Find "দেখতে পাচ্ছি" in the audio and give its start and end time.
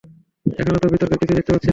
1.37-1.65